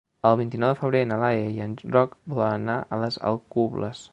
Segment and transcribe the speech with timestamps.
[0.27, 4.03] El vint-i-nou de febrer na Laia i en Roc volen anar a les Alcubles.